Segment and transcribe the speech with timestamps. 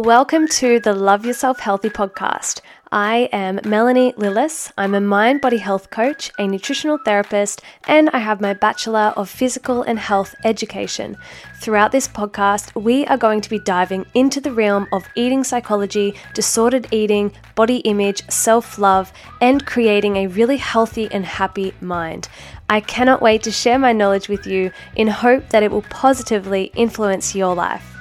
[0.00, 2.62] Welcome to the Love Yourself Healthy podcast.
[2.90, 4.72] I am Melanie Lillis.
[4.78, 9.28] I'm a mind body health coach, a nutritional therapist, and I have my Bachelor of
[9.28, 11.18] Physical and Health Education.
[11.60, 16.14] Throughout this podcast, we are going to be diving into the realm of eating psychology,
[16.32, 19.12] disordered eating, body image, self love,
[19.42, 22.26] and creating a really healthy and happy mind.
[22.70, 26.72] I cannot wait to share my knowledge with you in hope that it will positively
[26.74, 27.99] influence your life.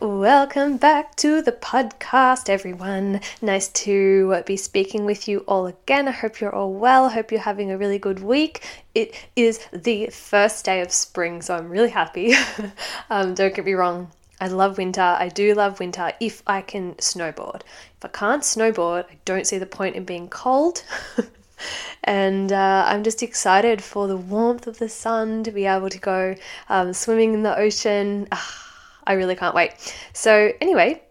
[0.00, 3.20] Welcome back to the podcast, everyone.
[3.42, 6.08] Nice to be speaking with you all again.
[6.08, 7.10] I hope you're all well.
[7.10, 8.64] Hope you're having a really good week.
[8.94, 12.32] It is the first day of spring, so I'm really happy.
[13.10, 15.02] um, don't get me wrong, I love winter.
[15.02, 17.60] I do love winter if I can snowboard.
[17.98, 20.82] If I can't snowboard, I don't see the point in being cold.
[22.04, 25.98] and uh, I'm just excited for the warmth of the sun to be able to
[25.98, 26.36] go
[26.70, 28.28] um, swimming in the ocean.
[28.32, 28.69] Ah,
[29.06, 29.72] I really can't wait.
[30.12, 31.02] So, anyway,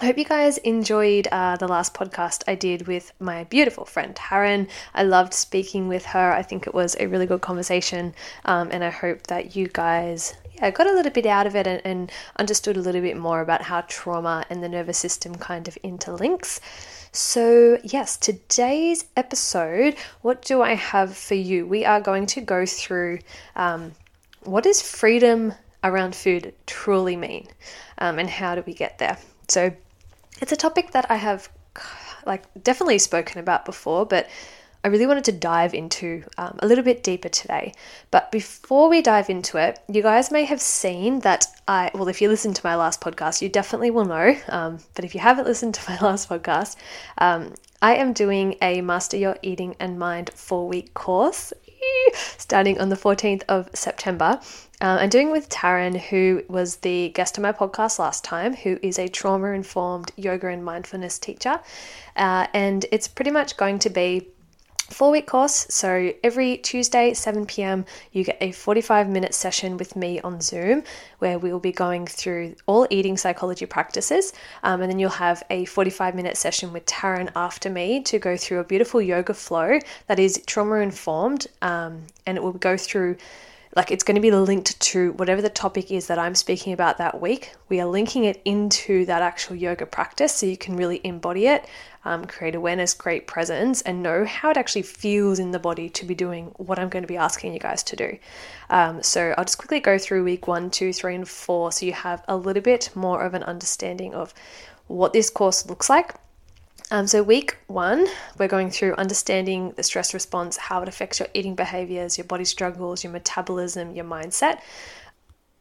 [0.00, 4.14] I hope you guys enjoyed uh, the last podcast I did with my beautiful friend
[4.14, 4.68] Taryn.
[4.92, 6.32] I loved speaking with her.
[6.32, 8.12] I think it was a really good conversation,
[8.44, 11.66] um, and I hope that you guys yeah, got a little bit out of it
[11.66, 15.68] and, and understood a little bit more about how trauma and the nervous system kind
[15.68, 16.58] of interlinks.
[17.12, 21.66] So, yes, today's episode, what do I have for you?
[21.66, 23.20] We are going to go through
[23.54, 23.92] um,
[24.42, 25.54] what is freedom
[25.84, 27.46] around food truly mean
[27.98, 29.18] um, and how do we get there?
[29.48, 29.72] So
[30.40, 31.48] it's a topic that I have
[32.26, 34.28] like definitely spoken about before, but
[34.84, 37.72] I really wanted to dive into um, a little bit deeper today.
[38.10, 42.20] But before we dive into it, you guys may have seen that I, well, if
[42.20, 44.36] you listened to my last podcast, you definitely will know.
[44.48, 46.76] Um, but if you haven't listened to my last podcast,
[47.16, 51.54] um, I am doing a Master Your Eating and Mind four week course
[52.38, 54.40] starting on the 14th of September.
[54.80, 58.78] Uh, I'm doing with Taryn, who was the guest on my podcast last time, who
[58.82, 61.60] is a trauma informed yoga and mindfulness teacher.
[62.16, 64.28] Uh, and it's pretty much going to be
[64.90, 65.66] four week course.
[65.70, 70.84] So every Tuesday, 7 p.m., you get a 45 minute session with me on Zoom
[71.18, 74.32] where we will be going through all eating psychology practices.
[74.62, 78.36] Um, and then you'll have a 45 minute session with Taryn after me to go
[78.36, 81.46] through a beautiful yoga flow that is trauma informed.
[81.62, 83.16] Um, and it will go through
[83.76, 86.98] like it's going to be linked to whatever the topic is that I'm speaking about
[86.98, 87.54] that week.
[87.68, 91.66] We are linking it into that actual yoga practice so you can really embody it,
[92.04, 96.04] um, create awareness, create presence, and know how it actually feels in the body to
[96.04, 98.18] be doing what I'm going to be asking you guys to do.
[98.70, 101.92] Um, so I'll just quickly go through week one, two, three, and four so you
[101.92, 104.34] have a little bit more of an understanding of
[104.86, 106.14] what this course looks like
[106.90, 108.06] um, so, week one,
[108.38, 112.44] we're going through understanding the stress response, how it affects your eating behaviors, your body
[112.44, 114.60] struggles, your metabolism, your mindset.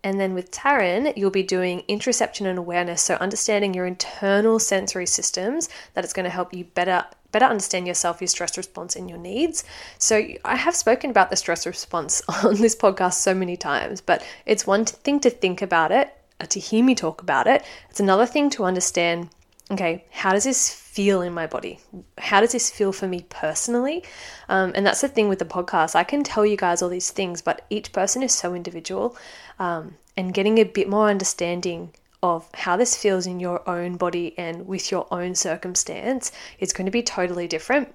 [0.03, 5.05] And then with Taryn, you'll be doing interoception and awareness, so understanding your internal sensory
[5.05, 9.09] systems that it's going to help you better better understand yourself, your stress response, and
[9.09, 9.63] your needs.
[9.97, 14.23] So I have spoken about the stress response on this podcast so many times, but
[14.45, 17.65] it's one thing to think about it, uh, to hear me talk about it.
[17.89, 19.29] It's another thing to understand
[19.73, 21.79] okay, how does this feel in my body?
[22.17, 24.03] How does this feel for me personally?
[24.50, 25.95] Um, and that's the thing with the podcast.
[25.95, 29.17] I can tell you guys all these things, but each person is so individual.
[29.59, 34.33] Um, and getting a bit more understanding of how this feels in your own body
[34.38, 37.94] and with your own circumstance is going to be totally different.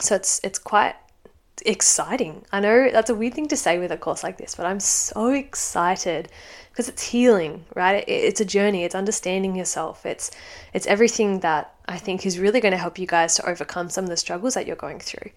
[0.00, 0.94] So it's it's quite
[1.62, 2.44] exciting.
[2.52, 4.80] I know that's a weird thing to say with a course like this, but I'm
[4.80, 6.28] so excited
[6.70, 8.04] because it's healing, right?
[8.08, 8.84] it's a journey.
[8.84, 10.04] It's understanding yourself.
[10.04, 10.30] It's
[10.72, 14.04] it's everything that I think is really going to help you guys to overcome some
[14.04, 15.30] of the struggles that you're going through.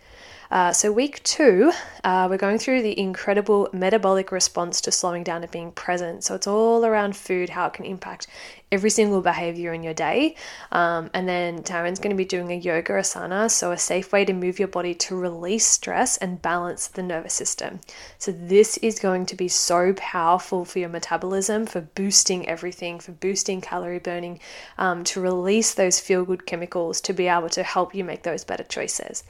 [0.50, 1.74] Uh, so, week two,
[2.06, 6.24] uh, we're going through the incredible metabolic response to slowing down and being present.
[6.24, 8.28] So, it's all around food, how it can impact
[8.72, 10.36] every single behavior in your day.
[10.72, 14.24] Um, and then Taryn's going to be doing a yoga asana, so a safe way
[14.24, 17.82] to move your body to release stress and balance the nervous system.
[18.18, 23.12] So, this is going to be so powerful for your metabolism, for boosting everything, for
[23.12, 24.40] boosting calorie burning,
[24.78, 28.46] um, to release those feel good chemicals to be able to help you make those
[28.46, 29.26] better choices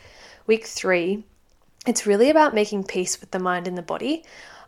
[0.48, 1.24] week three,
[1.86, 4.24] it's really about making peace with the mind and the body.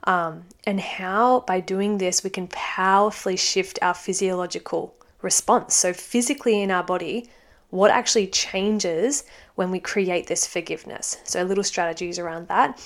[0.06, 5.76] Um, and how, by doing this, we can powerfully shift our physiological response.
[5.76, 7.30] So, physically in our body,
[7.70, 9.24] what actually changes
[9.56, 11.18] when we create this forgiveness?
[11.26, 12.82] So, little strategies around that.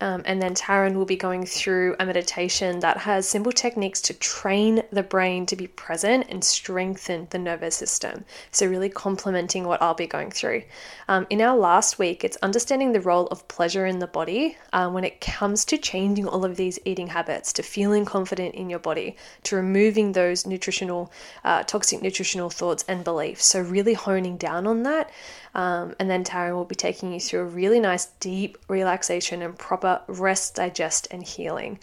[0.00, 4.14] Um, and then Taryn will be going through a meditation that has simple techniques to
[4.14, 8.24] train the brain to be present and strengthen the nervous system.
[8.50, 10.62] So, really complementing what I'll be going through.
[11.08, 14.94] Um, in our last week, it's understanding the role of pleasure in the body um,
[14.94, 18.78] when it comes to changing all of these eating habits, to feeling confident in your
[18.78, 21.12] body, to removing those nutritional,
[21.44, 23.44] uh, toxic nutritional thoughts and beliefs.
[23.44, 25.10] So, really honing down on that.
[25.54, 29.58] Um, and then Taryn will be taking you through a really nice deep relaxation and
[29.58, 31.78] proper rest, digest, and healing.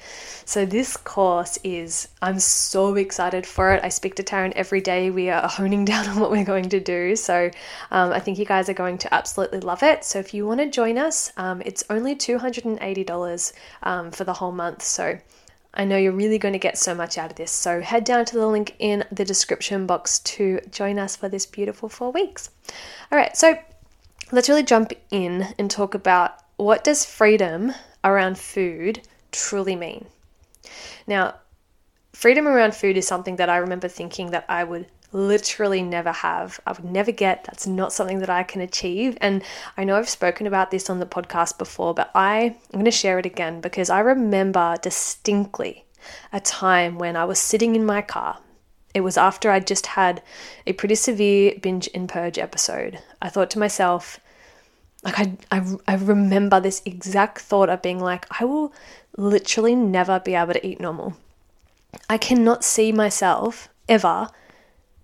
[0.45, 3.83] So, this course is, I'm so excited for it.
[3.83, 5.09] I speak to Taryn every day.
[5.09, 7.15] We are honing down on what we're going to do.
[7.15, 7.49] So,
[7.91, 10.03] um, I think you guys are going to absolutely love it.
[10.03, 14.51] So, if you want to join us, um, it's only $280 um, for the whole
[14.51, 14.83] month.
[14.83, 15.19] So,
[15.77, 17.51] I know you're really going to get so much out of this.
[17.51, 21.45] So head down to the link in the description box to join us for this
[21.45, 22.49] beautiful four weeks.
[23.11, 23.59] All right, so
[24.31, 27.73] let's really jump in and talk about what does freedom
[28.07, 29.01] around food
[29.31, 30.05] truly mean.
[31.05, 31.35] Now,
[32.13, 36.59] freedom around food is something that I remember thinking that I would literally never have.
[36.65, 37.43] I would never get.
[37.45, 39.17] That's not something that I can achieve.
[39.21, 39.43] And
[39.77, 42.91] I know I've spoken about this on the podcast before, but I, I'm going to
[42.91, 45.85] share it again because I remember distinctly
[46.31, 48.39] a time when I was sitting in my car.
[48.93, 50.21] It was after I'd just had
[50.65, 52.99] a pretty severe binge and purge episode.
[53.21, 54.19] I thought to myself,
[55.07, 58.73] like I, I, I remember this exact thought of being like, I will
[59.15, 61.15] literally never be able to eat normal.
[62.09, 64.27] I cannot see myself ever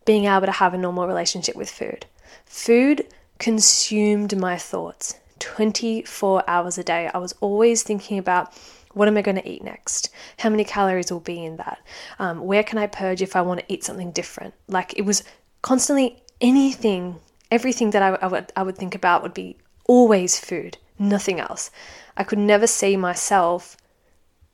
[0.03, 2.05] being able to have a normal relationship with food.
[2.45, 3.07] Food
[3.39, 7.09] consumed my thoughts 24 hours a day.
[7.13, 8.53] I was always thinking about
[8.91, 10.09] what am I going to eat next?
[10.37, 11.79] How many calories will be in that?
[12.19, 14.53] Um, where can I purge if I want to eat something different?
[14.67, 15.23] Like it was
[15.61, 17.15] constantly anything,
[17.49, 19.55] everything that I, I, would, I would think about would be
[19.87, 21.71] always food, nothing else.
[22.15, 23.77] I could never see myself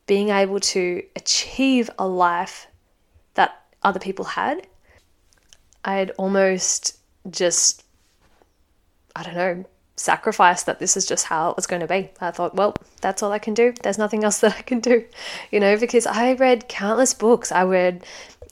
[0.06, 2.66] being able to achieve a life
[3.34, 4.66] that other people had
[5.84, 6.98] I'd almost
[7.30, 7.84] just,
[9.16, 9.64] I don't know,
[9.96, 12.10] sacrificed that this is just how it was going to be.
[12.20, 13.74] I thought, well, that's all I can do.
[13.82, 15.04] There's nothing else that I can do,
[15.50, 17.52] you know, because I read countless books.
[17.52, 18.04] I read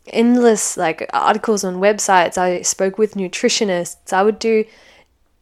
[0.07, 2.39] endless like articles on websites.
[2.39, 4.13] I spoke with nutritionists.
[4.13, 4.65] I would do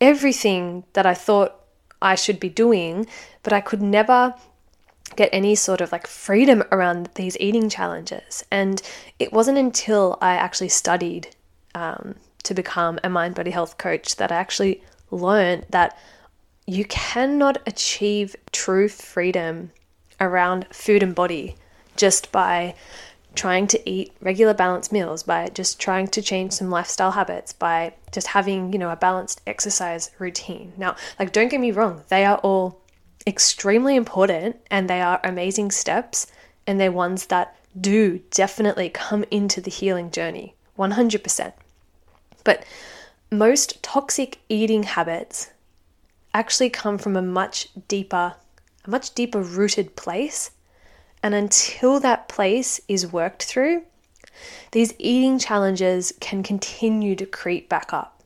[0.00, 1.60] everything that I thought
[2.02, 3.06] I should be doing,
[3.42, 4.34] but I could never
[5.14, 8.44] get any sort of like freedom around these eating challenges.
[8.50, 8.82] And
[9.18, 11.34] it wasn't until I actually studied
[11.74, 15.96] um, to become a mind body health coach that I actually learned that
[16.66, 19.70] you cannot achieve true freedom
[20.20, 21.56] around food and body
[21.96, 22.74] just by
[23.36, 27.92] trying to eat regular balanced meals by just trying to change some lifestyle habits by
[28.12, 32.24] just having you know a balanced exercise routine now like don't get me wrong they
[32.24, 32.80] are all
[33.26, 36.26] extremely important and they are amazing steps
[36.66, 41.52] and they're ones that do definitely come into the healing journey 100%
[42.42, 42.64] but
[43.30, 45.50] most toxic eating habits
[46.32, 48.36] actually come from a much deeper,
[48.84, 50.50] a much deeper rooted place.
[51.26, 53.82] And until that place is worked through,
[54.70, 58.22] these eating challenges can continue to creep back up.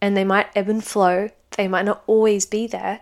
[0.00, 3.00] And they might ebb and flow, they might not always be there,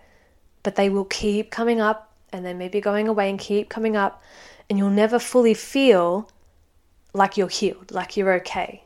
[0.65, 4.21] but they will keep coming up and then maybe going away and keep coming up.
[4.69, 6.29] And you'll never fully feel
[7.13, 8.83] like you're healed, like you're okay.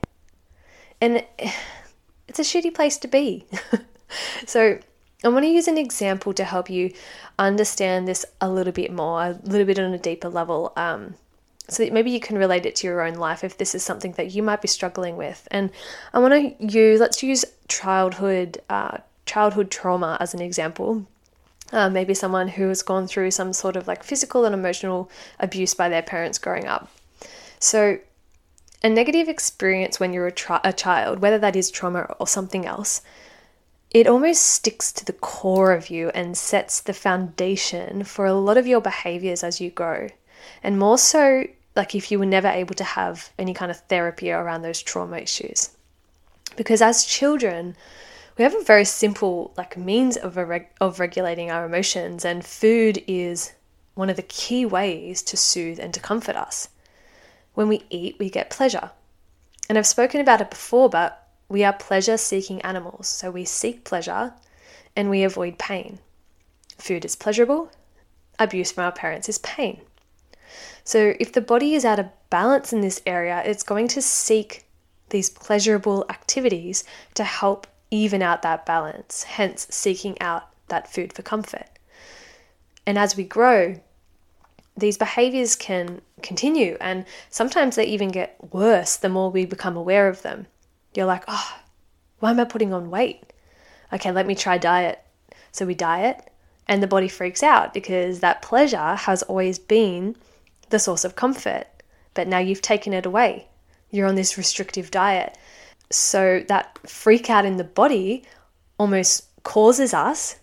[1.00, 1.24] And
[2.28, 3.46] it's a shitty place to be.
[4.46, 4.78] so,
[5.24, 6.92] I want to use an example to help you
[7.38, 10.72] understand this a little bit more, a little bit on a deeper level.
[10.76, 11.14] Um,
[11.68, 14.12] so that maybe you can relate it to your own life if this is something
[14.12, 15.48] that you might be struggling with.
[15.50, 15.70] And
[16.12, 21.06] I want to use, let's use childhood, uh, childhood trauma as an example.
[21.72, 25.72] Uh, maybe someone who has gone through some sort of like physical and emotional abuse
[25.72, 26.90] by their parents growing up.
[27.58, 27.98] So
[28.82, 32.66] a negative experience when you're a, tra- a child, whether that is trauma or something
[32.66, 33.00] else,
[33.94, 38.56] it almost sticks to the core of you and sets the foundation for a lot
[38.56, 40.08] of your behaviors as you grow.
[40.64, 41.46] And more so,
[41.76, 45.18] like if you were never able to have any kind of therapy around those trauma
[45.18, 45.70] issues.
[46.56, 47.76] Because as children,
[48.36, 53.02] we have a very simple like means of, reg- of regulating our emotions, and food
[53.06, 53.52] is
[53.94, 56.68] one of the key ways to soothe and to comfort us.
[57.54, 58.90] When we eat, we get pleasure.
[59.68, 63.08] And I've spoken about it before, but we are pleasure seeking animals.
[63.08, 64.34] So we seek pleasure
[64.96, 65.98] and we avoid pain.
[66.78, 67.70] Food is pleasurable,
[68.38, 69.80] abuse from our parents is pain.
[70.84, 74.64] So if the body is out of balance in this area, it's going to seek
[75.10, 76.84] these pleasurable activities
[77.14, 81.66] to help even out that balance, hence seeking out that food for comfort.
[82.86, 83.80] And as we grow,
[84.76, 90.08] these behaviors can continue and sometimes they even get worse the more we become aware
[90.08, 90.46] of them.
[90.94, 91.58] You're like, oh,
[92.20, 93.32] why am I putting on weight?
[93.92, 95.00] Okay, let me try diet.
[95.52, 96.30] So we diet
[96.66, 100.16] and the body freaks out because that pleasure has always been
[100.70, 101.66] the source of comfort.
[102.14, 103.48] But now you've taken it away.
[103.90, 105.36] You're on this restrictive diet.
[105.90, 108.24] So that freak out in the body
[108.78, 110.36] almost causes us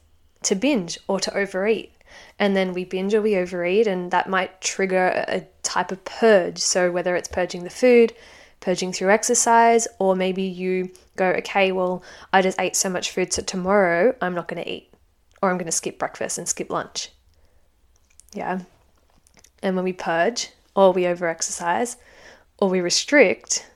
[0.43, 1.91] to binge or to overeat
[2.39, 6.57] and then we binge or we overeat, and that might trigger a type of purge.
[6.57, 8.13] So, whether it's purging the food,
[8.61, 13.33] purging through exercise, or maybe you go, okay, well, I just ate so much food,
[13.33, 14.93] so tomorrow I'm not going to eat,
[15.41, 17.09] or I'm going to skip breakfast and skip lunch.
[18.33, 18.61] Yeah.
[19.61, 21.97] And when we purge, or we over exercise,
[22.57, 23.67] or we restrict,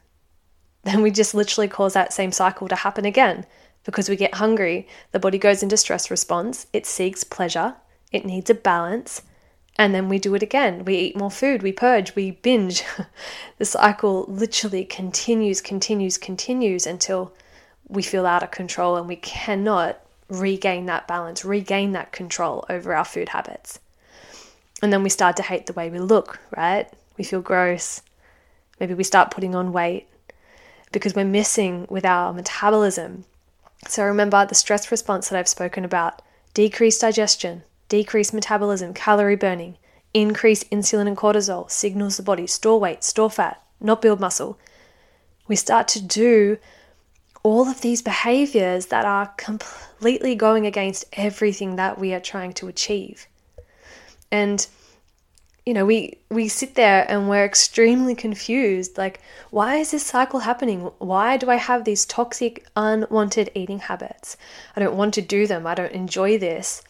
[0.83, 3.45] then we just literally cause that same cycle to happen again
[3.83, 4.87] because we get hungry.
[5.11, 7.75] The body goes into stress response, it seeks pleasure,
[8.11, 9.23] it needs a balance.
[9.77, 10.85] And then we do it again.
[10.85, 12.83] We eat more food, we purge, we binge.
[13.57, 17.33] the cycle literally continues, continues, continues until
[17.87, 22.95] we feel out of control and we cannot regain that balance, regain that control over
[22.95, 23.79] our food habits.
[24.81, 26.91] And then we start to hate the way we look, right?
[27.17, 28.01] We feel gross.
[28.79, 30.07] Maybe we start putting on weight
[30.91, 33.25] because we're missing with our metabolism.
[33.87, 36.21] So remember the stress response that I've spoken about
[36.53, 39.77] decreased digestion, decrease metabolism, calorie burning,
[40.13, 44.57] increase insulin and cortisol, signals the body store weight, store fat, not build muscle.
[45.47, 46.57] We start to do
[47.43, 52.67] all of these behaviors that are completely going against everything that we are trying to
[52.67, 53.27] achieve.
[54.31, 54.65] And
[55.65, 60.41] you know, we we sit there and we're extremely confused like why is this cycle
[60.41, 60.81] happening?
[60.99, 64.37] Why do I have these toxic unwanted eating habits?
[64.75, 65.65] I don't want to do them.
[65.65, 66.83] I don't enjoy this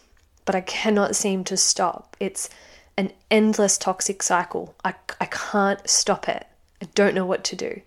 [0.46, 2.16] but I cannot seem to stop.
[2.18, 2.48] It's
[2.96, 4.74] an endless toxic cycle.
[4.82, 6.46] I, I can't stop it.
[6.80, 7.82] I don't know what to do.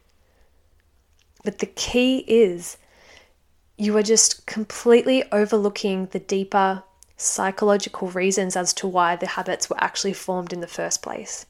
[1.44, 2.78] But the key is
[3.78, 6.84] you are just completely overlooking the deeper
[7.18, 11.46] psychological reasons as to why the habits were actually formed in the first place.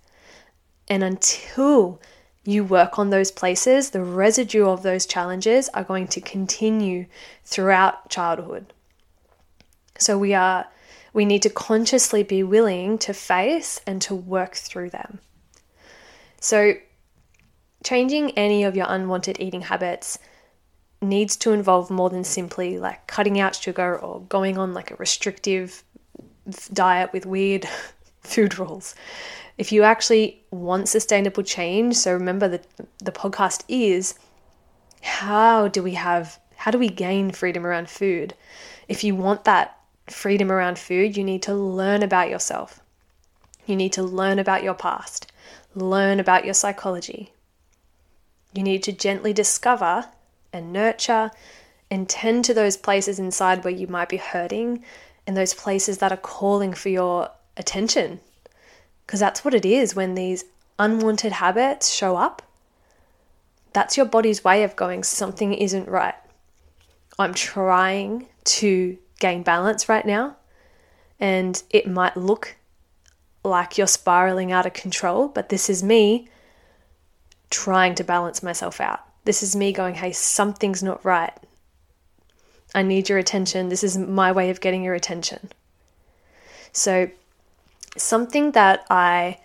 [0.88, 2.00] And until
[2.46, 7.08] you work on those places, the residue of those challenges are going to continue
[7.44, 8.74] throughout childhood.
[9.98, 10.68] So we are
[11.14, 15.20] we need to consciously be willing to face and to work through them.
[16.40, 16.74] So,
[17.84, 20.20] changing any of your unwanted eating habits
[21.02, 24.96] needs to involve more than simply like cutting out sugar or going on like a
[24.96, 25.84] restrictive
[26.74, 27.66] diet with weird
[28.22, 28.96] food rules.
[29.58, 32.66] If you actually want sustainable change, so remember that
[33.00, 34.16] the podcast is
[35.02, 38.34] how do we have how do we gain freedom around food?
[38.90, 39.79] If you want that
[40.12, 42.82] freedom around food, you need to learn about yourself.
[43.66, 45.32] You need to learn about your past,
[45.76, 47.32] learn about your psychology.
[48.54, 50.06] You need to gently discover
[50.52, 51.32] and nurture
[51.92, 54.84] and tend to those places inside where you might be hurting
[55.28, 58.20] and those places that are calling for your attention.
[59.06, 60.46] Because that's what it is when these
[60.78, 62.42] unwanted habits show up.
[63.74, 66.16] That's your body's way of going, something isn't right.
[67.20, 70.38] I'm trying to gain balance right now.
[71.20, 72.56] And it might look
[73.44, 76.28] like you're spiraling out of control, but this is me
[77.50, 79.02] trying to balance myself out.
[79.26, 81.34] This is me going, hey, something's not right.
[82.74, 83.70] I need your attention.
[83.70, 85.50] This is my way of getting your attention.
[86.72, 87.10] So,
[87.98, 89.40] something that I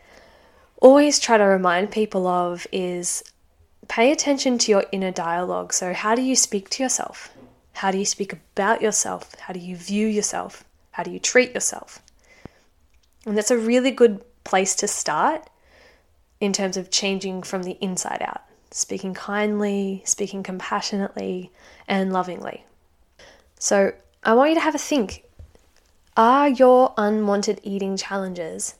[0.80, 3.24] always try to remind people of is
[3.88, 5.72] pay attention to your inner dialogue.
[5.72, 7.33] So, how do you speak to yourself?
[7.74, 9.34] How do you speak about yourself?
[9.38, 10.64] How do you view yourself?
[10.92, 12.00] How do you treat yourself?
[13.26, 15.48] And that's a really good place to start
[16.40, 21.50] in terms of changing from the inside out, speaking kindly, speaking compassionately,
[21.88, 22.64] and lovingly.
[23.58, 25.24] So, I want you to have a think.
[26.16, 28.76] Are your unwanted eating challenges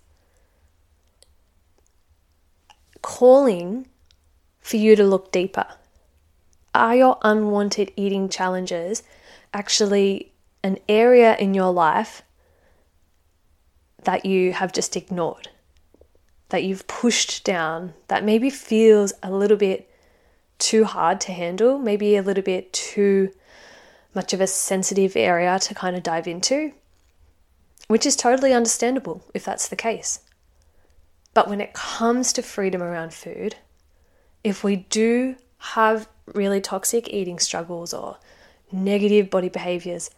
[3.02, 3.86] calling
[4.60, 5.66] for you to look deeper?
[6.74, 9.02] Are your unwanted eating challenges
[9.52, 12.22] actually an area in your life
[14.02, 15.48] that you have just ignored,
[16.48, 19.88] that you've pushed down, that maybe feels a little bit
[20.58, 23.30] too hard to handle, maybe a little bit too
[24.14, 26.72] much of a sensitive area to kind of dive into,
[27.88, 30.20] which is totally understandable if that's the case.
[31.34, 33.56] But when it comes to freedom around food,
[34.44, 38.18] if we do have really toxic eating struggles or
[38.72, 40.10] negative body behaviors,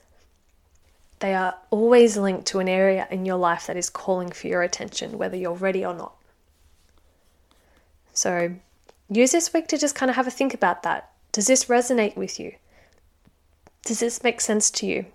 [1.21, 4.63] they are always linked to an area in your life that is calling for your
[4.63, 6.15] attention, whether you're ready or not.
[8.13, 8.55] So
[9.09, 11.11] use this week to just kind of have a think about that.
[11.33, 12.55] Does this resonate with you?
[13.85, 15.07] Does this make sense to you?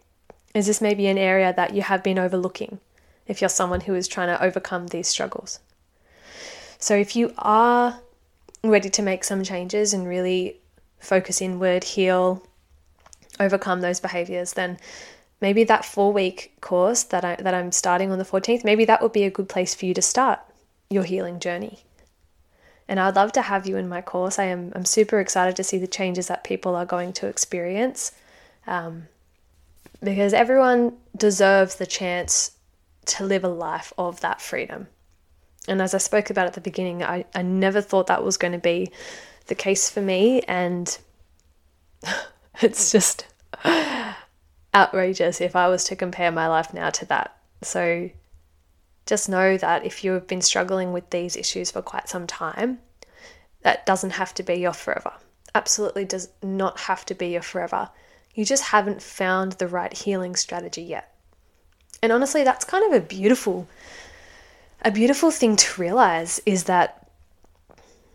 [0.53, 2.79] Is this maybe an area that you have been overlooking
[3.27, 5.59] if you're someone who is trying to overcome these struggles?
[6.77, 7.99] So if you are
[8.63, 10.60] ready to make some changes and really
[11.01, 12.45] focus inward, heal,
[13.39, 14.77] overcome those behaviors, then
[15.41, 19.01] maybe that four week course that, I, that I'm starting on the 14th, maybe that
[19.01, 20.39] would be a good place for you to start
[20.89, 21.79] your healing journey.
[22.87, 24.37] And I'd love to have you in my course.
[24.37, 28.11] I am I'm super excited to see the changes that people are going to experience.
[28.67, 29.07] Um,
[30.03, 32.51] because everyone deserves the chance
[33.05, 34.87] to live a life of that freedom.
[35.67, 38.53] And as I spoke about at the beginning, I, I never thought that was going
[38.53, 38.91] to be
[39.47, 40.41] the case for me.
[40.41, 40.97] And
[42.61, 43.27] it's just
[44.73, 47.35] outrageous if I was to compare my life now to that.
[47.61, 48.09] So
[49.05, 52.79] just know that if you have been struggling with these issues for quite some time,
[53.61, 55.13] that doesn't have to be your forever.
[55.53, 57.89] Absolutely does not have to be your forever.
[58.33, 61.13] You just haven't found the right healing strategy yet.
[62.01, 63.67] And honestly, that's kind of a beautiful
[64.83, 67.00] a beautiful thing to realize is that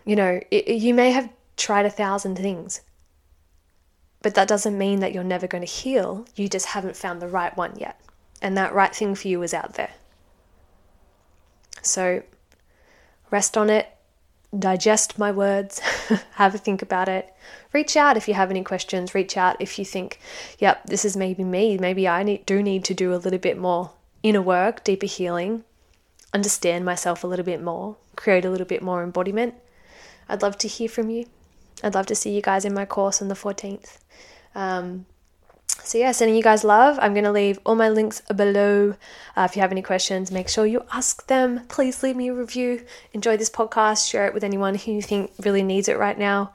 [0.07, 2.81] you know, it, you may have tried a thousand things,
[4.23, 6.27] but that doesn't mean that you're never going to heal.
[6.35, 8.01] You just haven't found the right one yet.
[8.41, 9.93] And that right thing for you is out there.
[11.83, 12.23] So
[13.31, 13.89] rest on it,
[14.57, 15.79] digest my words,
[16.35, 17.35] have a think about it.
[17.73, 19.15] Reach out if you have any questions.
[19.15, 20.21] Reach out if you think,
[20.59, 21.79] yep, this is maybe me.
[21.79, 23.91] Maybe I need, do need to do a little bit more
[24.23, 25.65] inner work, deeper healing,
[26.33, 29.55] understand myself a little bit more, create a little bit more embodiment.
[30.29, 31.27] I'd love to hear from you.
[31.83, 33.99] I'd love to see you guys in my course on the 14th.
[34.55, 35.07] Um,
[35.83, 36.99] so, yeah, sending you guys love.
[37.01, 38.95] I'm going to leave all my links below.
[39.37, 41.61] Uh, if you have any questions, make sure you ask them.
[41.69, 42.85] Please leave me a review.
[43.13, 44.09] Enjoy this podcast.
[44.09, 46.53] Share it with anyone who you think really needs it right now.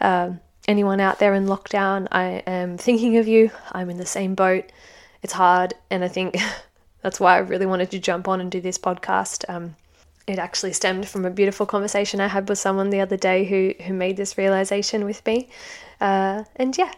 [0.00, 3.50] Um, anyone out there in lockdown, I am thinking of you.
[3.72, 4.70] I'm in the same boat.
[5.22, 6.36] It's hard, and I think
[7.02, 9.48] that's why I really wanted to jump on and do this podcast.
[9.48, 9.76] Um,
[10.26, 13.74] it actually stemmed from a beautiful conversation I had with someone the other day who
[13.84, 15.48] who made this realization with me.
[16.00, 16.92] Uh, and yeah,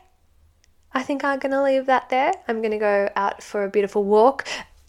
[0.92, 2.32] I think I'm gonna leave that there.
[2.48, 4.46] I'm gonna go out for a beautiful walk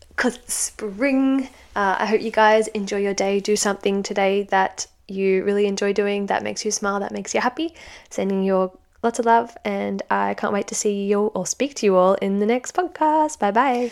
[0.10, 1.50] because spring.
[1.76, 3.40] Uh, I hope you guys enjoy your day.
[3.40, 7.42] Do something today that you really enjoy doing, that makes you smile, that makes you
[7.42, 7.74] happy.
[8.10, 8.72] Sending you
[9.04, 11.96] lots of love, and I can't wait to see you all or speak to you
[11.96, 13.40] all in the next podcast.
[13.40, 13.92] Bye bye.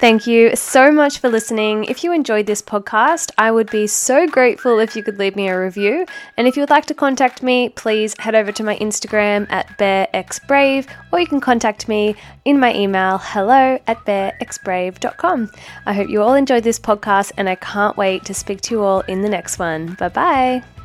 [0.00, 1.84] Thank you so much for listening.
[1.84, 5.46] If you enjoyed this podcast, I would be so grateful if you could leave me
[5.48, 6.06] a review.
[6.38, 9.76] And if you would like to contact me, please head over to my Instagram at
[9.76, 15.50] bearxbrave, or you can contact me in my email hello at bearxbrave.com.
[15.84, 18.82] I hope you all enjoyed this podcast, and I can't wait to speak to you
[18.82, 19.96] all in the next one.
[19.96, 20.79] Bye bye.